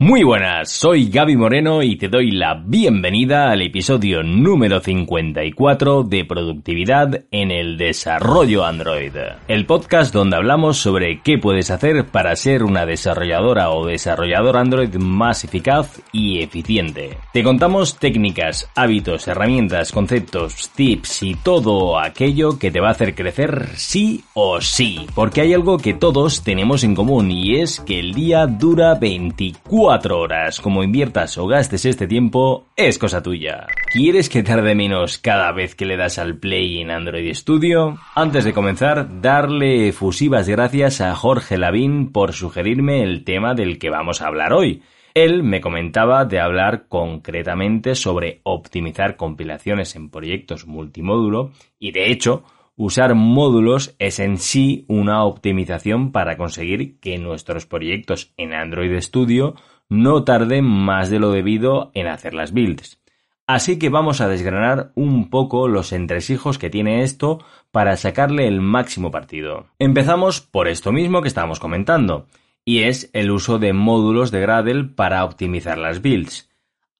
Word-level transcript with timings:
Muy 0.00 0.22
buenas, 0.22 0.70
soy 0.70 1.10
Gaby 1.10 1.36
Moreno 1.36 1.82
y 1.82 1.96
te 1.96 2.06
doy 2.06 2.30
la 2.30 2.54
bienvenida 2.54 3.50
al 3.50 3.62
episodio 3.62 4.22
número 4.22 4.78
54 4.78 6.04
de 6.04 6.24
Productividad 6.24 7.24
en 7.32 7.50
el 7.50 7.76
Desarrollo 7.76 8.64
Android, 8.64 9.10
el 9.48 9.66
podcast 9.66 10.14
donde 10.14 10.36
hablamos 10.36 10.78
sobre 10.78 11.20
qué 11.22 11.38
puedes 11.38 11.72
hacer 11.72 12.06
para 12.06 12.36
ser 12.36 12.62
una 12.62 12.86
desarrolladora 12.86 13.70
o 13.70 13.86
desarrollador 13.86 14.56
Android 14.56 14.94
más 14.98 15.42
eficaz 15.42 16.00
y 16.12 16.42
eficiente. 16.44 17.18
Te 17.32 17.42
contamos 17.42 17.98
técnicas, 17.98 18.70
hábitos, 18.76 19.26
herramientas, 19.26 19.90
conceptos, 19.90 20.70
tips 20.76 21.24
y 21.24 21.34
todo 21.34 21.98
aquello 21.98 22.56
que 22.56 22.70
te 22.70 22.78
va 22.78 22.90
a 22.90 22.92
hacer 22.92 23.16
crecer 23.16 23.70
sí 23.74 24.22
o 24.34 24.60
sí, 24.60 25.08
porque 25.16 25.40
hay 25.40 25.54
algo 25.54 25.76
que 25.76 25.92
todos 25.92 26.44
tenemos 26.44 26.84
en 26.84 26.94
común 26.94 27.32
y 27.32 27.56
es 27.56 27.80
que 27.80 27.98
el 27.98 28.14
día 28.14 28.46
dura 28.46 28.94
24 28.94 29.87
cuatro 29.88 30.20
horas. 30.20 30.60
Como 30.60 30.82
inviertas 30.82 31.38
o 31.38 31.46
gastes 31.46 31.86
este 31.86 32.06
tiempo, 32.06 32.66
es 32.76 32.98
cosa 32.98 33.22
tuya. 33.22 33.66
¿Quieres 33.90 34.28
que 34.28 34.42
tarde 34.42 34.74
menos 34.74 35.16
cada 35.16 35.50
vez 35.52 35.74
que 35.74 35.86
le 35.86 35.96
das 35.96 36.18
al 36.18 36.36
play 36.36 36.82
en 36.82 36.90
Android 36.90 37.32
Studio? 37.32 37.96
Antes 38.14 38.44
de 38.44 38.52
comenzar, 38.52 39.22
darle 39.22 39.88
efusivas 39.88 40.46
gracias 40.46 41.00
a 41.00 41.14
Jorge 41.14 41.56
Lavín 41.56 42.12
por 42.12 42.34
sugerirme 42.34 43.02
el 43.02 43.24
tema 43.24 43.54
del 43.54 43.78
que 43.78 43.88
vamos 43.88 44.20
a 44.20 44.26
hablar 44.26 44.52
hoy. 44.52 44.82
Él 45.14 45.42
me 45.42 45.62
comentaba 45.62 46.26
de 46.26 46.38
hablar 46.38 46.88
concretamente 46.88 47.94
sobre 47.94 48.42
optimizar 48.42 49.16
compilaciones 49.16 49.96
en 49.96 50.10
proyectos 50.10 50.66
multimódulo 50.66 51.52
y 51.78 51.92
de 51.92 52.12
hecho 52.12 52.44
Usar 52.80 53.16
módulos 53.16 53.96
es 53.98 54.20
en 54.20 54.38
sí 54.38 54.84
una 54.86 55.24
optimización 55.24 56.12
para 56.12 56.36
conseguir 56.36 57.00
que 57.00 57.18
nuestros 57.18 57.66
proyectos 57.66 58.32
en 58.36 58.54
Android 58.54 58.96
Studio 59.00 59.56
no 59.88 60.24
tarden 60.24 60.64
más 60.64 61.10
de 61.10 61.18
lo 61.18 61.30
debido 61.30 61.90
en 61.94 62.06
hacer 62.06 62.34
las 62.34 62.52
builds. 62.52 63.00
Así 63.46 63.78
que 63.78 63.88
vamos 63.88 64.20
a 64.20 64.28
desgranar 64.28 64.92
un 64.94 65.30
poco 65.30 65.68
los 65.68 65.92
entresijos 65.92 66.58
que 66.58 66.68
tiene 66.68 67.02
esto 67.02 67.42
para 67.70 67.96
sacarle 67.96 68.46
el 68.46 68.60
máximo 68.60 69.10
partido. 69.10 69.68
Empezamos 69.78 70.42
por 70.42 70.68
esto 70.68 70.92
mismo 70.92 71.22
que 71.22 71.28
estábamos 71.28 71.58
comentando, 71.58 72.26
y 72.66 72.80
es 72.80 73.08
el 73.14 73.30
uso 73.30 73.58
de 73.58 73.72
módulos 73.72 74.30
de 74.30 74.40
Gradle 74.42 74.84
para 74.84 75.24
optimizar 75.24 75.78
las 75.78 76.02
builds. 76.02 76.50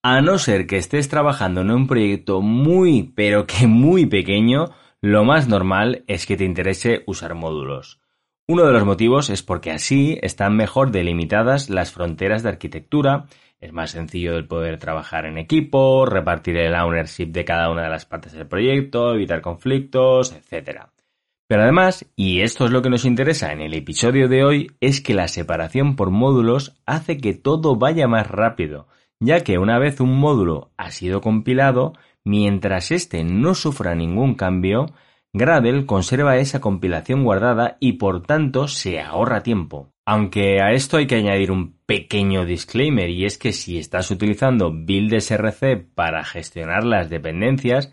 A 0.02 0.22
no 0.22 0.38
ser 0.38 0.66
que 0.66 0.78
estés 0.78 1.10
trabajando 1.10 1.60
en 1.60 1.70
un 1.70 1.86
proyecto 1.86 2.40
muy 2.40 3.12
pero 3.14 3.46
que 3.46 3.66
muy 3.66 4.06
pequeño, 4.06 4.70
lo 5.02 5.24
más 5.26 5.48
normal 5.48 6.04
es 6.06 6.24
que 6.24 6.38
te 6.38 6.44
interese 6.44 7.02
usar 7.06 7.34
módulos. 7.34 8.00
Uno 8.50 8.64
de 8.64 8.72
los 8.72 8.86
motivos 8.86 9.28
es 9.28 9.42
porque 9.42 9.70
así 9.70 10.18
están 10.22 10.56
mejor 10.56 10.90
delimitadas 10.90 11.68
las 11.68 11.92
fronteras 11.92 12.42
de 12.42 12.48
arquitectura, 12.48 13.26
es 13.60 13.74
más 13.74 13.90
sencillo 13.90 14.38
el 14.38 14.46
poder 14.46 14.78
trabajar 14.78 15.26
en 15.26 15.36
equipo, 15.36 16.06
repartir 16.06 16.56
el 16.56 16.74
ownership 16.74 17.26
de 17.26 17.44
cada 17.44 17.70
una 17.70 17.82
de 17.82 17.90
las 17.90 18.06
partes 18.06 18.32
del 18.32 18.46
proyecto, 18.46 19.12
evitar 19.12 19.42
conflictos, 19.42 20.32
etc. 20.32 20.84
Pero 21.46 21.62
además, 21.62 22.06
y 22.16 22.40
esto 22.40 22.64
es 22.64 22.70
lo 22.70 22.80
que 22.80 22.88
nos 22.88 23.04
interesa 23.04 23.52
en 23.52 23.60
el 23.60 23.74
episodio 23.74 24.28
de 24.28 24.42
hoy, 24.44 24.70
es 24.80 25.02
que 25.02 25.12
la 25.12 25.28
separación 25.28 25.94
por 25.94 26.10
módulos 26.10 26.80
hace 26.86 27.18
que 27.18 27.34
todo 27.34 27.76
vaya 27.76 28.08
más 28.08 28.28
rápido, 28.28 28.88
ya 29.20 29.44
que 29.44 29.58
una 29.58 29.78
vez 29.78 30.00
un 30.00 30.18
módulo 30.18 30.70
ha 30.78 30.90
sido 30.90 31.20
compilado, 31.20 31.92
mientras 32.24 32.92
éste 32.92 33.24
no 33.24 33.54
sufra 33.54 33.94
ningún 33.94 34.36
cambio, 34.36 34.86
Gradle 35.38 35.86
conserva 35.86 36.36
esa 36.36 36.60
compilación 36.60 37.24
guardada 37.24 37.78
y 37.80 37.92
por 37.94 38.22
tanto 38.22 38.68
se 38.68 39.00
ahorra 39.00 39.42
tiempo. 39.42 39.92
Aunque 40.04 40.60
a 40.60 40.72
esto 40.72 40.96
hay 40.96 41.06
que 41.06 41.14
añadir 41.14 41.50
un 41.50 41.78
pequeño 41.86 42.44
disclaimer 42.44 43.08
y 43.08 43.24
es 43.24 43.38
que 43.38 43.52
si 43.52 43.78
estás 43.78 44.10
utilizando 44.10 44.70
BuildSRC 44.70 45.94
para 45.94 46.24
gestionar 46.24 46.84
las 46.84 47.08
dependencias, 47.08 47.92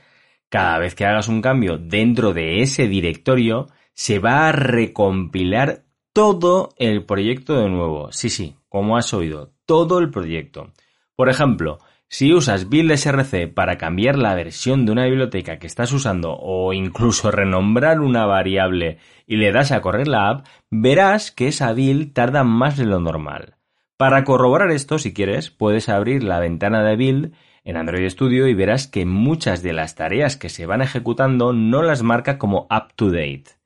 cada 0.50 0.80
vez 0.80 0.96
que 0.96 1.06
hagas 1.06 1.28
un 1.28 1.42
cambio 1.42 1.78
dentro 1.78 2.34
de 2.34 2.62
ese 2.62 2.88
directorio, 2.88 3.68
se 3.94 4.20
va 4.20 4.48
a 4.48 4.52
recompilar 4.52 5.84
todo 6.14 6.74
el 6.78 7.06
proyecto 7.06 7.60
de 7.60 7.70
nuevo. 7.70 8.12
Sí, 8.12 8.30
sí, 8.30 8.56
como 8.70 8.98
has 8.98 9.14
oído, 9.14 9.54
todo 9.66 10.00
el 10.00 10.10
proyecto. 10.10 10.72
Por 11.16 11.30
ejemplo, 11.30 11.80
si 12.16 12.34
usas 12.34 12.70
BuildSRC 12.70 13.54
para 13.54 13.78
cambiar 13.78 14.18
la 14.18 14.36
versión 14.36 14.86
de 14.86 14.94
una 14.94 15.04
biblioteca 15.04 15.60
que 15.60 15.68
estás 15.68 15.92
usando 15.92 16.34
o 16.40 16.72
incluso 16.72 17.30
renombrar 17.30 18.00
una 18.00 18.26
variable 18.26 19.00
y 19.28 19.36
le 19.36 19.52
das 19.52 19.74
a 19.74 19.82
correr 19.82 20.08
la 20.08 20.30
app, 20.30 20.48
verás 20.72 21.34
que 21.34 21.50
esa 21.50 21.74
build 21.74 22.14
tarda 22.14 22.46
más 22.46 22.78
de 22.78 22.86
lo 22.86 23.02
normal. 23.02 23.56
Para 23.98 24.24
corroborar 24.24 24.72
esto, 24.72 24.98
si 24.98 25.14
quieres, 25.14 25.52
puedes 25.52 25.90
abrir 25.90 26.24
la 26.24 26.40
ventana 26.40 26.86
de 26.86 26.96
build 26.96 27.34
en 27.66 27.76
Android 27.76 28.08
Studio 28.08 28.48
y 28.48 28.54
verás 28.54 28.88
que 28.88 29.06
muchas 29.06 29.62
de 29.62 29.74
las 29.74 29.96
tareas 29.96 30.38
que 30.38 30.48
se 30.48 30.66
van 30.66 30.82
ejecutando 30.82 31.52
no 31.52 31.82
las 31.82 32.02
marca 32.02 32.38
como 32.38 32.66
up 32.72 32.94
to 32.96 33.12
date. 33.12 33.58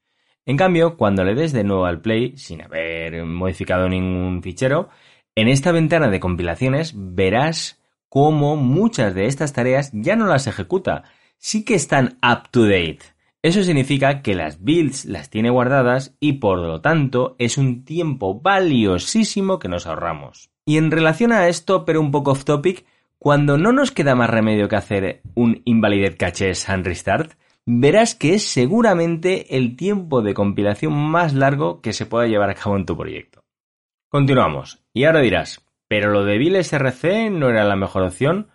En 0.47 0.57
cambio, 0.57 0.97
cuando 0.97 1.23
le 1.23 1.35
des 1.35 1.53
de 1.53 1.63
nuevo 1.63 1.85
al 1.85 2.01
play, 2.01 2.35
sin 2.35 2.63
haber 2.63 3.25
modificado 3.25 3.87
ningún 3.87 4.41
fichero, 4.41 4.89
en 5.35 5.49
esta 5.49 5.71
ventana 5.71 6.09
de 6.09 6.19
compilaciones 6.19 6.93
verás 6.95 7.78
como 8.09 8.57
muchas 8.57 9.13
de 9.13 9.27
estas 9.27 9.53
tareas 9.53 9.91
ya 9.93 10.15
no 10.15 10.25
las 10.25 10.47
ejecuta, 10.47 11.03
sí 11.37 11.63
que 11.63 11.75
están 11.75 12.17
up 12.23 12.49
to 12.51 12.63
date. 12.63 12.99
Eso 13.41 13.63
significa 13.63 14.21
que 14.21 14.35
las 14.35 14.61
builds 14.61 15.05
las 15.05 15.29
tiene 15.29 15.49
guardadas 15.49 16.13
y 16.19 16.33
por 16.33 16.59
lo 16.59 16.81
tanto 16.81 17.35
es 17.39 17.57
un 17.57 17.85
tiempo 17.85 18.41
valiosísimo 18.41 19.59
que 19.59 19.69
nos 19.69 19.87
ahorramos. 19.87 20.49
Y 20.65 20.77
en 20.77 20.91
relación 20.91 21.31
a 21.31 21.47
esto, 21.47 21.85
pero 21.85 22.01
un 22.01 22.11
poco 22.11 22.31
off 22.31 22.43
topic, 22.43 22.85
cuando 23.17 23.57
no 23.57 23.71
nos 23.71 23.91
queda 23.91 24.15
más 24.15 24.29
remedio 24.29 24.67
que 24.67 24.75
hacer 24.75 25.21
un 25.35 25.61
invalidate 25.63 26.17
caches 26.17 26.69
and 26.69 26.85
restart, 26.85 27.33
verás 27.65 28.15
que 28.15 28.33
es 28.33 28.43
seguramente 28.43 29.55
el 29.55 29.75
tiempo 29.75 30.21
de 30.21 30.33
compilación 30.33 30.93
más 30.93 31.33
largo 31.33 31.81
que 31.81 31.93
se 31.93 32.05
pueda 32.05 32.27
llevar 32.27 32.49
a 32.49 32.55
cabo 32.55 32.75
en 32.75 32.85
tu 32.85 32.97
proyecto. 32.97 33.43
Continuamos. 34.09 34.83
Y 34.93 35.05
ahora 35.05 35.21
dirás, 35.21 35.65
¿Pero 35.89 36.11
lo 36.11 36.23
de 36.23 36.37
Viles 36.37 36.71
RC 36.71 37.31
no 37.31 37.49
era 37.49 37.65
la 37.65 37.75
mejor 37.75 38.03
opción? 38.03 38.49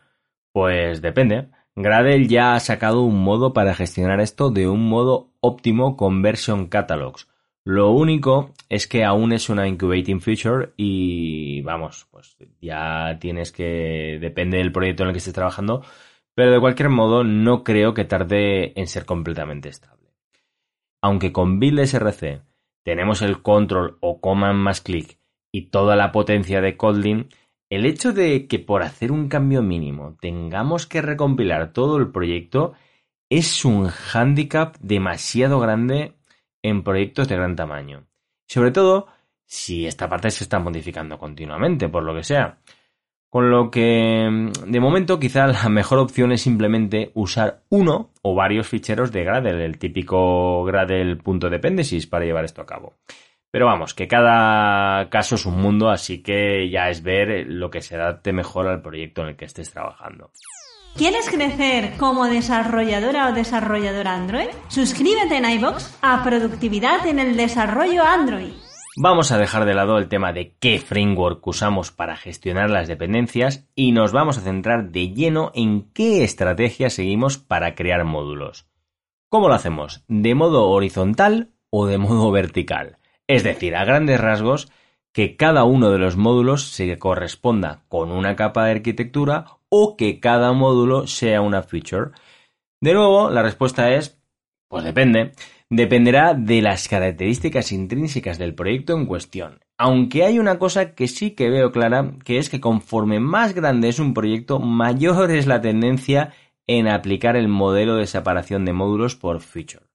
Pues 0.53 1.03
depende. 1.03 1.49
Gradle 1.75 2.29
ya 2.29 2.55
ha 2.55 2.61
sacado 2.61 3.03
un 3.03 3.21
modo 3.23 3.53
para 3.53 3.75
gestionar 3.75 4.21
esto 4.21 4.51
de 4.51 4.69
un 4.69 4.89
modo 4.89 5.33
óptimo 5.41 5.97
con 5.97 6.23
version 6.23 6.69
catalogs. 6.69 7.29
Lo 7.65 7.91
único 7.91 8.53
es 8.69 8.87
que 8.87 9.05
aún 9.05 9.33
es 9.33 9.49
una 9.49 9.67
incubating 9.67 10.21
feature 10.21 10.75
y 10.77 11.63
vamos, 11.63 12.07
pues 12.13 12.37
ya 12.61 13.19
tienes 13.21 13.51
que 13.51 14.19
depende 14.21 14.59
del 14.59 14.71
proyecto 14.71 15.03
en 15.03 15.09
el 15.09 15.15
que 15.15 15.19
estés 15.19 15.35
trabajando, 15.35 15.83
pero 16.37 16.53
de 16.53 16.61
cualquier 16.61 16.91
modo 16.91 17.25
no 17.25 17.65
creo 17.65 17.95
que 17.95 18.05
tarde 18.05 18.79
en 18.79 18.87
ser 18.87 19.07
completamente 19.07 19.71
estable. 19.71 20.13
Aunque 21.03 21.33
con 21.33 21.59
BuildSRC 21.59 22.43
tenemos 22.85 23.23
el 23.23 23.43
control 23.43 23.99
o 24.01 24.21
command 24.21 24.61
más 24.61 24.81
clic 24.81 25.19
y 25.55 25.67
toda 25.67 25.95
la 25.95 26.11
potencia 26.11 26.61
de 26.61 26.77
Kotlin, 26.77 27.29
el 27.71 27.87
hecho 27.87 28.13
de 28.13 28.49
que 28.49 28.59
por 28.59 28.83
hacer 28.83 29.13
un 29.13 29.29
cambio 29.29 29.63
mínimo 29.63 30.17
tengamos 30.21 30.89
que 30.89 31.01
recompilar 31.01 31.73
todo 31.73 31.97
el 31.97 32.11
proyecto 32.11 32.73
es 33.31 33.65
un 33.65 33.87
hándicap 33.87 34.77
demasiado 34.81 35.61
grande 35.61 36.15
en 36.61 36.83
proyectos 36.83 37.29
de 37.29 37.37
gran 37.37 37.55
tamaño. 37.55 38.05
Sobre 38.49 38.73
todo 38.73 39.07
si 39.47 39.87
esta 39.87 40.09
parte 40.09 40.33
se 40.33 40.43
está 40.43 40.59
modificando 40.59 41.19
continuamente, 41.19 41.89
por 41.89 42.03
lo 42.03 42.17
que 42.17 42.25
sea. 42.25 42.59
Con 43.31 43.49
lo 43.49 43.71
que, 43.71 44.51
de 44.67 44.81
momento, 44.81 45.21
quizá 45.21 45.47
la 45.47 45.69
mejor 45.69 45.99
opción 46.01 46.33
es 46.33 46.43
simplemente 46.43 47.13
usar 47.15 47.63
uno 47.69 48.11
o 48.23 48.35
varios 48.35 48.67
ficheros 48.67 49.13
de 49.13 49.23
Gradle, 49.23 49.65
el 49.65 49.79
típico 49.79 50.65
Gradle.dependencies 50.65 52.09
para 52.09 52.25
llevar 52.25 52.45
esto 52.45 52.61
a 52.61 52.67
cabo. 52.67 52.95
Pero 53.55 53.67
vamos, 53.67 53.95
que 53.95 54.09
cada 54.09 55.09
caso 55.11 55.37
es 55.37 55.47
un 55.47 55.63
mundo, 55.63 55.89
así 55.89 56.25
que 56.25 56.69
ya 56.71 56.91
es 56.91 57.05
ver 57.05 57.47
lo 57.47 57.71
que 57.71 57.83
se 57.83 57.95
adapte 57.95 58.33
mejor 58.33 58.67
al 58.67 58.83
proyecto 58.83 59.23
en 59.23 59.29
el 59.29 59.37
que 59.37 59.45
estés 59.45 59.71
trabajando. 59.71 60.33
¿Quieres 60.97 61.31
crecer 61.31 61.93
como 61.97 62.27
desarrolladora 62.27 63.29
o 63.29 63.33
desarrollador 63.33 64.09
Android? 64.09 64.49
Suscríbete 64.67 65.37
en 65.37 65.49
iBox 65.49 65.97
a 66.03 66.25
Productividad 66.25 67.07
en 67.07 67.21
el 67.21 67.37
Desarrollo 67.37 68.03
Android. 68.03 68.51
Vamos 68.97 69.31
a 69.31 69.39
dejar 69.39 69.67
de 69.67 69.75
lado 69.75 69.99
el 69.99 70.09
tema 70.09 70.33
de 70.33 70.57
qué 70.59 70.81
framework 70.81 71.47
usamos 71.47 71.93
para 71.93 72.17
gestionar 72.17 72.71
las 72.71 72.89
dependencias 72.89 73.69
y 73.77 73.93
nos 73.93 74.11
vamos 74.11 74.37
a 74.37 74.41
centrar 74.41 74.91
de 74.91 75.11
lleno 75.11 75.53
en 75.55 75.93
qué 75.93 76.25
estrategia 76.25 76.91
seguimos 76.91 77.39
para 77.39 77.77
crear 77.77 78.03
módulos. 78.05 78.67
¿Cómo 79.29 79.47
lo 79.47 79.55
hacemos? 79.55 80.03
¿De 80.09 80.35
modo 80.35 80.71
horizontal 80.71 81.53
o 81.71 81.87
de 81.87 81.99
modo 81.99 82.33
vertical? 82.33 82.99
Es 83.27 83.43
decir, 83.43 83.77
a 83.77 83.85
grandes 83.85 84.21
rasgos, 84.21 84.71
que 85.15 85.37
cada 85.37 85.65
uno 85.65 85.91
de 85.91 85.99
los 85.99 86.17
módulos 86.17 86.65
se 86.69 86.99
corresponda 86.99 87.85
con 87.89 88.11
una 88.11 88.35
capa 88.35 88.65
de 88.65 88.73
arquitectura 88.73 89.59
o 89.69 89.97
que 89.97 90.19
cada 90.19 90.53
módulo 90.53 91.07
sea 91.07 91.41
una 91.41 91.63
feature. 91.63 92.11
De 92.81 92.93
nuevo, 92.93 93.31
la 93.31 93.43
respuesta 93.43 93.95
es, 93.95 94.21
pues 94.69 94.83
depende. 94.83 95.33
Dependerá 95.71 96.35
de 96.35 96.61
las 96.61 96.89
características 96.89 97.71
intrínsecas 97.71 98.39
del 98.39 98.55
proyecto 98.55 98.95
en 98.95 99.07
cuestión. 99.07 99.61
Aunque 99.79 100.25
hay 100.25 100.39
una 100.39 100.59
cosa 100.59 100.95
que 100.95 101.07
sí 101.07 101.31
que 101.31 101.49
veo 101.49 101.71
clara, 101.71 102.13
que 102.25 102.39
es 102.39 102.51
que 102.51 102.61
conforme 102.61 103.21
más 103.21 103.55
grande 103.55 103.89
es 103.89 104.01
un 104.01 104.15
proyecto, 104.15 104.59
mayor 104.59 105.31
es 105.31 105.47
la 105.47 105.61
tendencia 105.61 106.35
en 106.67 106.89
aplicar 106.89 107.37
el 107.37 107.49
modelo 107.49 107.97
de 107.97 108.07
separación 108.07 108.65
de 108.65 108.73
módulos 108.73 109.15
por 109.15 109.41
feature. 109.41 109.87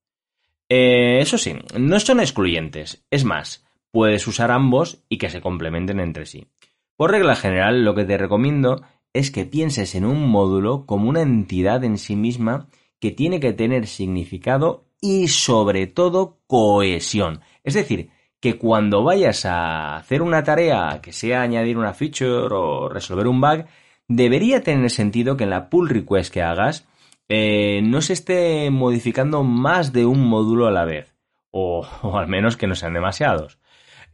Eh, 0.70 1.20
eso 1.20 1.38
sí, 1.38 1.56
no 1.78 2.00
son 2.00 2.20
excluyentes. 2.20 3.04
Es 3.10 3.26
más, 3.26 3.66
puedes 3.92 4.28
usar 4.28 4.52
ambos 4.52 5.04
y 5.10 5.18
que 5.18 5.30
se 5.30 5.42
complementen 5.42 6.00
entre 6.00 6.26
sí. 6.26 6.48
Por 6.96 7.12
regla 7.12 7.36
general, 7.36 7.84
lo 7.84 7.96
que 7.96 8.06
te 8.06 8.18
recomiendo 8.18 8.82
es 9.14 9.32
que 9.32 9.46
pienses 9.46 9.96
en 9.96 10.06
un 10.06 10.30
módulo 10.30 10.86
como 10.86 11.10
una 11.10 11.22
entidad 11.22 11.84
en 11.84 11.98
sí 11.98 12.16
misma 12.16 12.68
que 13.00 13.12
tiene 13.12 13.40
que 13.40 13.54
tener 13.54 13.88
significado 13.88 14.86
y 15.02 15.30
sobre 15.30 15.88
todo 15.88 16.40
cohesión. 16.46 17.42
Es 17.64 17.74
decir, 17.74 18.10
que 18.40 18.58
cuando 18.58 19.04
vayas 19.04 19.46
a 19.46 19.96
hacer 19.98 20.22
una 20.22 20.44
tarea 20.44 21.00
que 21.02 21.14
sea 21.14 21.42
añadir 21.42 21.78
una 21.78 21.94
feature 21.94 22.54
o 22.54 22.90
resolver 22.90 23.28
un 23.28 23.42
bug, 23.42 23.66
debería 24.08 24.64
tener 24.64 24.90
sentido 24.90 25.38
que 25.38 25.46
en 25.46 25.50
la 25.50 25.70
pull 25.70 25.90
request 25.90 26.34
que 26.34 26.42
hagas 26.42 26.88
eh, 27.30 27.82
no 27.84 28.02
se 28.02 28.14
esté 28.14 28.70
modificando 28.72 29.44
más 29.44 29.94
de 29.94 30.06
un 30.06 30.28
módulo 30.28 30.68
a 30.68 30.72
la 30.72 30.86
vez, 30.86 31.16
o, 31.52 31.88
o 32.02 32.18
al 32.18 32.28
menos 32.28 32.58
que 32.58 32.68
no 32.68 32.76
sean 32.76 32.94
demasiados. 32.94 33.60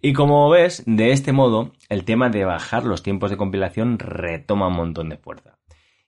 Y 0.01 0.13
como 0.13 0.49
ves, 0.49 0.83
de 0.85 1.11
este 1.11 1.31
modo, 1.31 1.71
el 1.89 2.05
tema 2.05 2.29
de 2.29 2.45
bajar 2.45 2.83
los 2.83 3.01
tiempos 3.01 3.31
de 3.31 3.37
compilación 3.37 3.97
retoma 3.97 4.67
un 4.67 4.75
montón 4.75 5.09
de 5.09 5.17
fuerza. 5.17 5.57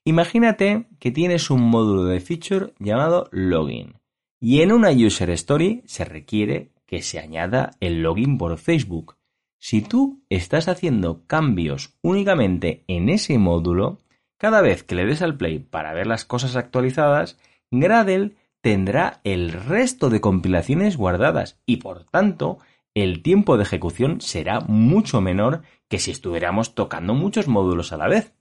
Imagínate 0.04 0.86
que 1.00 1.10
tienes 1.10 1.50
un 1.50 1.62
módulo 1.62 2.04
de 2.04 2.20
feature 2.20 2.72
llamado 2.78 3.28
login 3.32 3.98
y 4.40 4.60
en 4.62 4.72
una 4.72 4.90
user 4.90 5.30
story 5.30 5.82
se 5.86 6.04
requiere 6.04 6.70
que 6.86 7.02
se 7.02 7.18
añada 7.18 7.72
el 7.80 8.02
login 8.02 8.38
por 8.38 8.56
Facebook. 8.56 9.16
Si 9.58 9.82
tú 9.82 10.22
estás 10.30 10.68
haciendo 10.68 11.26
cambios 11.26 11.98
únicamente 12.02 12.84
en 12.86 13.08
ese 13.08 13.36
módulo, 13.38 13.98
cada 14.38 14.62
vez 14.62 14.84
que 14.84 14.94
le 14.94 15.04
des 15.04 15.20
al 15.20 15.36
play 15.36 15.58
para 15.58 15.92
ver 15.92 16.06
las 16.06 16.24
cosas 16.24 16.56
actualizadas, 16.56 17.38
Gradle 17.70 18.36
tendrá 18.60 19.20
el 19.24 19.52
resto 19.52 20.10
de 20.10 20.20
compilaciones 20.20 20.96
guardadas 20.96 21.60
y 21.66 21.76
por 21.76 22.04
tanto 22.04 22.58
el 22.94 23.22
tiempo 23.22 23.56
de 23.56 23.64
ejecución 23.64 24.20
será 24.20 24.60
mucho 24.60 25.20
menor 25.20 25.62
que 25.88 25.98
si 25.98 26.10
estuviéramos 26.10 26.74
tocando 26.74 27.14
muchos 27.14 27.48
módulos 27.48 27.92
a 27.92 27.96
la 27.96 28.08
vez. 28.08 28.34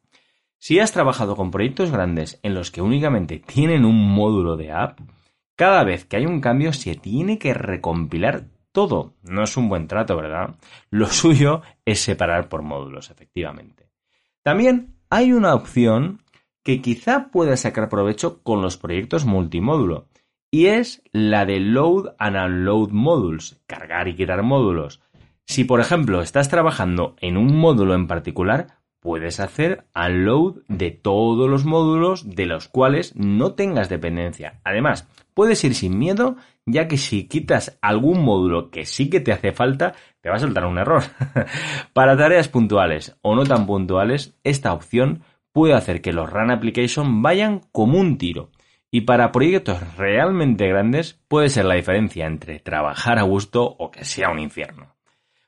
Si 0.58 0.80
has 0.80 0.92
trabajado 0.92 1.36
con 1.36 1.52
proyectos 1.52 1.92
grandes 1.92 2.40
en 2.42 2.56
los 2.56 2.72
que 2.72 2.82
únicamente 2.82 3.40
tienen 3.40 3.86
un 3.86 4.10
módulo 4.10 4.58
de 4.58 4.72
app, 4.72 5.00
cada 5.56 5.84
vez 5.84 6.06
que 6.06 6.18
hay 6.18 6.26
un 6.26 6.42
cambio 6.42 6.74
se 6.74 6.96
tiene 6.96 7.38
que 7.38 7.54
recompilar 7.54 8.46
todo. 8.72 9.14
No 9.24 9.44
es 9.44 9.58
un 9.58 9.70
buen 9.70 9.88
trato, 9.88 10.16
¿verdad? 10.16 10.56
Lo 10.90 11.08
suyo 11.08 11.62
es 11.86 12.00
separar 12.00 12.50
por 12.50 12.64
módulos, 12.64 13.12
efectivamente. 13.12 13.90
También 14.44 14.97
hay 15.10 15.34
una 15.34 15.54
opción 15.54 16.22
que 16.64 16.82
quizá 16.82 17.30
pueda 17.32 17.56
sacar 17.56 17.90
provecho 17.90 18.42
con 18.44 18.62
los 18.62 18.78
proyectos 18.78 19.26
multimódulo, 19.26 20.08
y 20.52 20.68
es 20.68 21.02
la 21.12 21.46
de 21.46 21.60
Load 21.60 22.16
and 22.20 22.38
Unload 22.38 22.90
Modules, 22.92 23.62
cargar 23.68 24.08
y 24.08 24.16
quitar 24.16 24.44
módulos. 24.44 25.02
Si, 25.46 25.64
por 25.64 25.80
ejemplo, 25.80 26.22
estás 26.22 26.50
trabajando 26.50 27.16
en 27.22 27.38
un 27.38 27.56
módulo 27.56 27.96
en 27.96 28.08
particular, 28.08 28.80
puedes 29.00 29.40
hacer 29.40 29.86
unload 29.96 30.64
de 30.68 30.92
todos 30.92 31.50
los 31.50 31.64
módulos 31.64 32.30
de 32.30 32.46
los 32.46 32.68
cuales 32.68 33.16
no 33.16 33.54
tengas 33.54 33.88
dependencia. 33.88 34.60
Además, 34.66 35.08
puedes 35.34 35.64
ir 35.64 35.76
sin 35.76 35.98
miedo, 35.98 36.36
ya 36.68 36.88
que 36.88 36.98
si 36.98 37.28
quitas 37.28 37.80
algún 37.82 38.24
módulo 38.24 38.70
que 38.70 38.86
sí 38.86 39.10
que 39.10 39.20
te 39.20 39.32
hace 39.32 39.54
falta, 39.54 39.96
te 40.22 40.30
va 40.30 40.36
a 40.36 40.40
saltar 40.40 40.66
un 40.66 40.78
error. 40.78 41.02
Para 41.94 42.16
tareas 42.16 42.50
puntuales 42.50 43.18
o 43.24 43.36
no 43.36 43.46
tan 43.46 43.66
puntuales, 43.66 44.38
esta 44.44 44.74
opción 44.74 45.24
puede 45.52 45.74
hacer 45.74 46.02
que 46.02 46.14
los 46.14 46.30
Run 46.30 46.52
Application 46.52 47.24
vayan 47.24 47.62
como 47.72 47.98
un 47.98 48.20
tiro. 48.20 48.52
Y 48.92 49.02
para 49.02 49.34
proyectos 49.34 49.98
realmente 49.98 50.68
grandes 50.68 51.20
puede 51.28 51.50
ser 51.50 51.66
la 51.66 51.76
diferencia 51.76 52.26
entre 52.26 52.60
trabajar 52.60 53.20
a 53.20 53.24
gusto 53.24 53.64
o 53.64 53.92
que 53.92 54.06
sea 54.06 54.30
un 54.30 54.40
infierno. 54.40 54.96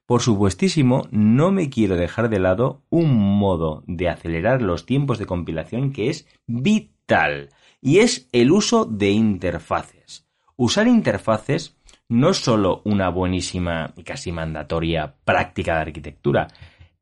Por 0.05 0.21
supuestísimo, 0.21 1.07
no 1.11 1.51
me 1.51 1.69
quiero 1.69 1.95
dejar 1.95 2.29
de 2.29 2.39
lado 2.39 2.81
un 2.89 3.13
modo 3.13 3.83
de 3.85 4.09
acelerar 4.09 4.61
los 4.61 4.85
tiempos 4.85 5.19
de 5.19 5.25
compilación 5.25 5.93
que 5.93 6.09
es 6.09 6.27
vital, 6.47 7.49
y 7.81 7.99
es 7.99 8.27
el 8.31 8.51
uso 8.51 8.85
de 8.85 9.11
interfaces. 9.11 10.28
Usar 10.61 10.89
interfaces 10.89 11.77
no 12.09 12.31
es 12.31 12.37
solo 12.37 12.81
una 12.83 13.07
buenísima 13.07 13.93
y 13.95 14.03
casi 14.03 14.33
mandatoria 14.33 15.15
práctica 15.23 15.75
de 15.75 15.81
arquitectura, 15.83 16.49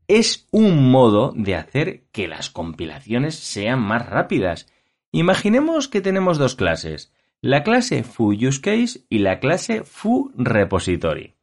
es 0.07 0.47
un 0.51 0.91
modo 0.91 1.33
de 1.35 1.55
hacer 1.55 2.03
que 2.11 2.27
las 2.27 2.51
compilaciones 2.51 3.33
sean 3.33 3.79
más 3.79 4.05
rápidas. 4.05 4.67
Imaginemos 5.11 5.87
que 5.87 6.01
tenemos 6.01 6.37
dos 6.37 6.53
clases, 6.53 7.11
la 7.41 7.63
clase 7.63 8.03
FooUseCase 8.03 9.07
y 9.09 9.17
la 9.17 9.39
clase 9.39 9.83
FooRepository. 9.83 11.33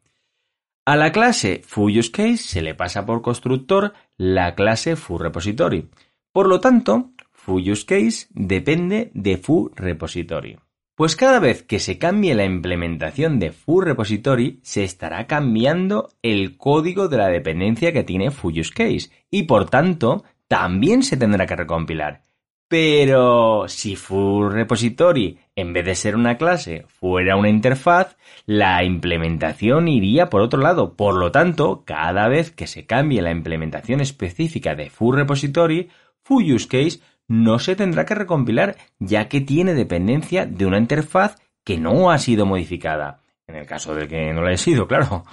A 0.84 0.94
la 0.94 1.10
clase 1.10 1.62
FooUseCase 1.67 2.37
se 2.37 2.62
le 2.62 2.76
pasa 2.76 3.05
por 3.05 3.22
constructor 3.22 3.93
la 4.17 4.55
clase 4.55 4.94
FooRepository. 4.94 5.90
Por 6.31 6.46
lo 6.46 6.60
tanto, 6.60 7.10
FooUseCase 7.32 8.28
depende 8.31 9.10
de 9.14 9.37
FooRepository. 9.37 10.58
Pues 10.96 11.17
cada 11.17 11.41
vez 11.41 11.64
que 11.64 11.81
se 11.81 11.99
cambie 11.99 12.37
la 12.37 12.44
implementación 12.44 13.41
de 13.41 13.50
FooRepository, 13.50 14.61
se 14.62 14.85
estará 14.85 15.26
cambiando 15.26 16.11
el 16.23 16.56
código 16.56 17.08
de 17.08 17.17
la 17.17 17.26
dependencia 17.26 17.93
que 17.93 18.05
tiene 18.05 18.31
FooUseCase 18.31 19.11
y 19.29 19.43
por 19.43 19.69
tanto 19.69 20.23
también 20.46 21.02
se 21.02 21.17
tendrá 21.17 21.46
que 21.46 21.56
recompilar. 21.56 22.23
Pero 22.69 23.64
si 23.67 23.96
FooRepository, 23.96 25.38
en 25.56 25.73
vez 25.73 25.85
de 25.85 25.96
ser 25.96 26.14
una 26.14 26.38
clase, 26.38 26.87
fuera 26.87 27.37
una 27.37 27.49
interfaz, 27.49 28.17
la 28.46 28.85
implementación 28.85 29.88
iría 29.88 30.31
por 30.31 30.43
otro 30.43 30.61
lado. 30.61 30.94
Por 30.94 31.17
lo 31.17 31.32
tanto, 31.32 31.82
cada 31.85 32.29
vez 32.29 32.52
que 32.52 32.69
se 32.69 32.87
cambie 32.87 33.20
la 33.20 33.32
implementación 33.32 34.00
específica 34.00 34.76
de 34.76 34.91
FooRepository, 34.91 35.88
FooUseCase 36.23 37.00
no 37.28 37.58
se 37.58 37.76
tendrá 37.76 38.04
que 38.04 38.14
recompilar, 38.14 38.76
ya 38.98 39.28
que 39.28 39.40
tiene 39.40 39.74
dependencia 39.74 40.46
de 40.46 40.66
una 40.66 40.78
interfaz 40.78 41.36
que 41.64 41.78
no 41.78 42.10
ha 42.10 42.18
sido 42.18 42.46
modificada. 42.46 43.20
En 43.46 43.56
el 43.56 43.66
caso 43.66 43.94
de 43.94 44.08
que 44.08 44.32
no 44.32 44.42
la 44.42 44.48
haya 44.48 44.58
sido, 44.58 44.86
claro. 44.88 45.24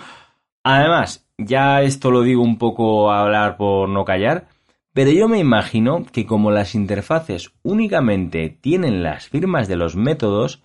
Además, 0.64 1.26
ya 1.38 1.82
esto 1.82 2.12
lo 2.12 2.22
digo 2.22 2.44
un 2.44 2.58
poco 2.58 3.12
a 3.12 3.22
hablar 3.22 3.58
por 3.58 3.90
no 3.90 4.06
callar, 4.06 4.48
pero 4.94 5.12
yo 5.12 5.28
me 5.28 5.40
imagino 5.40 6.06
que 6.12 6.26
como 6.26 6.52
las 6.52 6.76
interfaces 6.76 7.52
únicamente 7.64 8.50
tienen 8.50 9.04
las 9.04 9.28
firmas 9.30 9.68
de 9.68 9.78
los 9.78 9.96
métodos, 9.96 10.62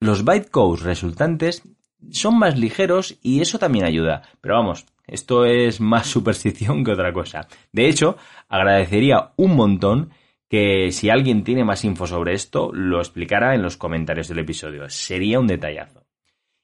los 0.00 0.24
bytecodes 0.24 0.82
resultantes 0.82 1.62
son 2.10 2.38
más 2.38 2.58
ligeros 2.58 3.18
y 3.22 3.40
eso 3.40 3.58
también 3.58 3.84
ayuda. 3.84 4.22
Pero 4.40 4.56
vamos, 4.56 4.86
esto 5.06 5.44
es 5.44 5.80
más 5.80 6.06
superstición 6.10 6.84
que 6.84 6.92
otra 6.92 7.12
cosa. 7.12 7.48
De 7.72 7.88
hecho, 7.88 8.16
agradecería 8.48 9.30
un 9.36 9.56
montón 9.56 10.10
que 10.48 10.92
si 10.92 11.10
alguien 11.10 11.44
tiene 11.44 11.64
más 11.64 11.84
info 11.84 12.06
sobre 12.06 12.32
esto, 12.34 12.70
lo 12.72 12.98
explicara 12.98 13.54
en 13.54 13.62
los 13.62 13.76
comentarios 13.76 14.28
del 14.28 14.38
episodio. 14.38 14.88
Sería 14.88 15.38
un 15.38 15.46
detallazo. 15.46 16.06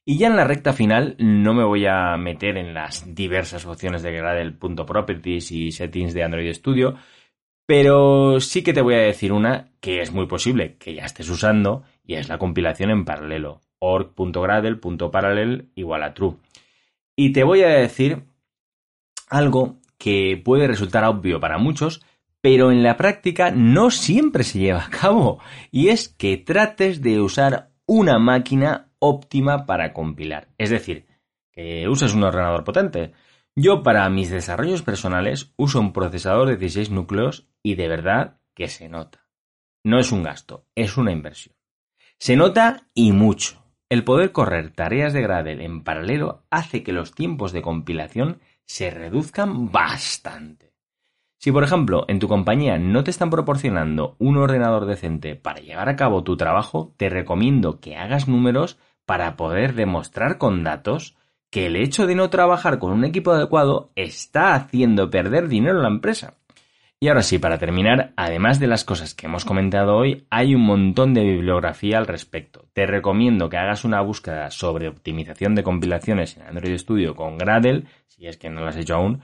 Y 0.07 0.19
ya 0.19 0.27
en 0.27 0.37
la 0.37 0.45
recta 0.45 0.73
final 0.73 1.17
no 1.19 1.55
me 1.55 1.65
voy 1.65 1.87
a 1.87 2.17
meter 2.19 2.59
en 2.59 2.75
las 2.75 3.15
diversas 3.15 3.65
opciones 3.65 4.03
de 4.03 4.13
Gradle.properties 4.13 5.51
y 5.51 5.73
settings 5.73 6.13
de 6.13 6.23
Android 6.23 6.53
Studio, 6.53 6.97
pero 7.67 8.39
sí 8.41 8.63
que 8.63 8.75
te 8.75 8.83
voy 8.83 8.95
a 8.95 8.99
decir 8.99 9.33
una 9.33 9.71
que 9.81 10.01
es 10.03 10.13
muy 10.13 10.27
posible 10.27 10.77
que 10.77 10.95
ya 10.95 11.05
estés 11.05 11.31
usando 11.31 11.85
y 12.05 12.15
es 12.15 12.29
la 12.29 12.37
compilación 12.39 12.91
en 12.91 13.07
paralelo. 13.07 13.63
org.gradle.parallel 13.79 15.71
igual 15.75 16.03
a 16.03 16.13
true. 16.13 16.37
Y 17.17 17.33
te 17.33 17.45
voy 17.45 17.63
a 17.63 17.69
decir 17.69 18.25
algo 19.31 19.79
que 19.97 20.41
puede 20.45 20.67
resultar 20.67 21.05
obvio 21.05 21.41
para 21.41 21.57
muchos, 21.57 22.03
pero 22.45 22.71
en 22.71 22.83
la 22.83 22.99
práctica 22.99 23.51
no 23.51 23.91
siempre 23.91 24.45
se 24.45 24.59
lleva 24.59 24.85
a 24.85 24.91
cabo, 24.91 25.41
y 25.71 25.89
es 25.89 26.11
que 26.11 26.37
trates 26.37 27.01
de 27.01 27.19
usar 27.19 27.71
una 27.87 28.19
máquina 28.19 28.93
óptima 28.99 29.65
para 29.65 29.95
compilar. 29.95 30.49
Es 30.59 30.69
decir, 30.69 31.07
que 31.51 31.89
uses 31.89 32.13
un 32.13 32.23
ordenador 32.23 32.63
potente. 32.63 33.13
Yo 33.57 33.83
para 33.83 34.07
mis 34.11 34.29
desarrollos 34.29 34.83
personales 34.83 35.55
uso 35.57 35.81
un 35.81 35.95
procesador 35.95 36.49
de 36.49 36.59
16 36.59 36.91
núcleos 36.91 37.49
y 37.63 37.77
de 37.77 37.89
verdad 37.89 38.41
que 38.53 38.69
se 38.69 38.91
nota. 38.91 39.27
No 39.83 39.99
es 39.99 40.13
un 40.13 40.23
gasto, 40.23 40.67
es 40.75 40.99
una 40.99 41.13
inversión. 41.13 41.57
Se 42.19 42.37
nota 42.37 42.89
y 42.93 43.13
mucho. 43.13 43.65
El 43.89 44.05
poder 44.05 44.33
correr 44.33 44.71
tareas 44.71 45.15
de 45.15 45.23
Gradle 45.23 45.65
en 45.65 45.83
paralelo 45.83 46.45
hace 46.51 46.83
que 46.83 46.93
los 46.93 47.15
tiempos 47.15 47.53
de 47.53 47.63
compilación 47.63 48.43
se 48.67 48.91
reduzcan 48.91 49.73
bastante. 49.73 50.74
Si 51.45 51.53
por 51.53 51.63
ejemplo 51.63 52.07
en 52.09 52.21
tu 52.21 52.27
compañía 52.27 52.79
no 52.79 53.05
te 53.05 53.11
están 53.11 53.29
proporcionando 53.29 54.17
un 54.19 54.39
ordenador 54.39 54.87
decente 54.87 55.37
para 55.37 55.61
llevar 55.61 55.91
a 55.91 55.95
cabo 55.95 56.25
tu 56.25 56.39
trabajo, 56.39 56.95
te 56.97 57.11
recomiendo 57.11 57.81
que 57.81 57.97
hagas 57.97 58.29
números 58.29 58.79
para 59.05 59.37
poder 59.37 59.75
demostrar 59.75 60.39
con 60.39 60.65
datos 60.65 61.19
que 61.51 61.67
el 61.67 61.77
hecho 61.77 62.07
de 62.07 62.15
no 62.15 62.31
trabajar 62.31 62.79
con 62.79 62.93
un 62.93 63.05
equipo 63.05 63.33
adecuado 63.33 63.93
está 63.95 64.55
haciendo 64.55 65.11
perder 65.11 65.49
dinero 65.49 65.81
a 65.81 65.83
la 65.83 65.89
empresa. 65.89 66.39
Y 66.99 67.09
ahora 67.09 67.23
sí, 67.23 67.39
para 67.39 67.59
terminar, 67.59 68.15
además 68.17 68.59
de 68.59 68.67
las 68.67 68.87
cosas 68.87 69.13
que 69.13 69.27
hemos 69.27 69.45
comentado 69.45 69.99
hoy, 69.99 70.27
hay 70.31 70.55
un 70.55 70.63
montón 70.63 71.13
de 71.13 71.25
bibliografía 71.25 71.99
al 71.99 72.07
respecto. 72.07 72.69
Te 72.73 72.87
recomiendo 72.87 73.51
que 73.51 73.59
hagas 73.59 73.85
una 73.85 74.01
búsqueda 74.01 74.51
sobre 74.51 74.89
optimización 74.89 75.55
de 75.55 75.63
compilaciones 75.63 76.39
en 76.39 76.45
Android 76.45 76.79
Studio 76.79 77.15
con 77.15 77.37
Gradle, 77.37 77.85
si 78.07 78.27
es 78.27 78.39
que 78.39 78.49
no 78.49 78.63
lo 78.63 78.69
has 78.69 78.79
hecho 78.79 78.95
aún, 78.95 79.21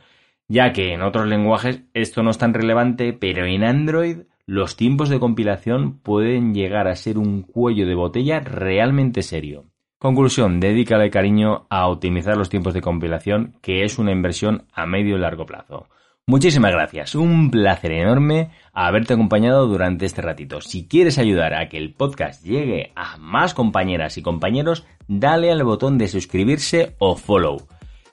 ya 0.51 0.73
que 0.73 0.93
en 0.93 1.03
otros 1.03 1.29
lenguajes 1.29 1.83
esto 1.95 2.25
no 2.25 2.31
es 2.31 2.39
tan 2.39 2.53
relevante, 2.53 3.13
pero 3.13 3.47
en 3.47 3.63
Android 3.63 4.23
los 4.47 4.75
tiempos 4.75 5.09
de 5.09 5.21
compilación 5.21 6.01
pueden 6.01 6.55
llegar 6.55 6.89
a 6.89 6.97
ser 6.97 7.19
un 7.19 7.43
cuello 7.43 7.87
de 7.87 7.95
botella 7.95 8.41
realmente 8.41 9.23
serio. 9.23 9.67
Conclusión, 9.97 10.59
dedícale 10.59 11.09
cariño 11.09 11.67
a 11.71 11.87
optimizar 11.87 12.37
los 12.37 12.49
tiempos 12.49 12.75
de 12.75 12.81
compilación, 12.81 13.55
que 13.63 13.85
es 13.85 13.97
una 14.01 14.11
inversión 14.11 14.65
a 14.73 14.87
medio 14.87 15.17
y 15.17 15.21
largo 15.21 15.47
plazo. 15.47 15.87
Muchísimas 16.27 16.73
gracias, 16.73 17.15
un 17.15 17.53
placer 17.53 17.93
enorme 17.93 18.51
haberte 18.73 19.15
acompañado 19.15 19.69
durante 19.69 20.05
este 20.05 20.21
ratito. 20.21 20.61
Si 20.61 20.89
quieres 20.89 21.19
ayudar 21.19 21.55
a 21.55 21.69
que 21.69 21.77
el 21.77 21.95
podcast 21.95 22.45
llegue 22.45 22.91
a 22.97 23.19
más 23.19 23.55
compañeras 23.55 24.19
y 24.19 24.23
compañeros, 24.23 24.85
dale 25.07 25.53
al 25.53 25.63
botón 25.63 25.97
de 25.97 26.09
suscribirse 26.09 26.97
o 26.99 27.15
follow. 27.15 27.69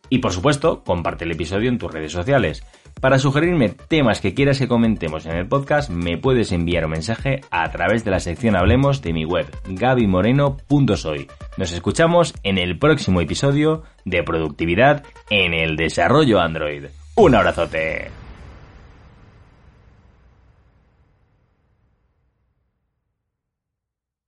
Y 0.09 0.19
por 0.19 0.33
supuesto, 0.33 0.83
comparte 0.83 1.25
el 1.25 1.31
episodio 1.31 1.69
en 1.69 1.77
tus 1.77 1.91
redes 1.91 2.11
sociales. 2.11 2.63
Para 3.01 3.19
sugerirme 3.19 3.69
temas 3.69 4.21
que 4.21 4.33
quieras 4.33 4.57
que 4.57 4.67
comentemos 4.67 5.25
en 5.25 5.37
el 5.37 5.47
podcast, 5.47 5.89
me 5.89 6.17
puedes 6.17 6.51
enviar 6.51 6.85
un 6.85 6.91
mensaje 6.91 7.41
a 7.51 7.69
través 7.71 8.03
de 8.03 8.11
la 8.11 8.19
sección 8.19 8.57
Hablemos 8.57 9.01
de 9.01 9.13
mi 9.13 9.23
web, 9.23 9.45
gabimoreno.soy. 9.67 11.27
Nos 11.57 11.71
escuchamos 11.71 12.33
en 12.43 12.57
el 12.57 12.79
próximo 12.79 13.21
episodio 13.21 13.83
de 14.05 14.23
Productividad 14.23 15.03
en 15.29 15.53
el 15.53 15.75
Desarrollo 15.75 16.39
Android. 16.39 16.85
Un 17.15 17.35
abrazote. 17.35 18.26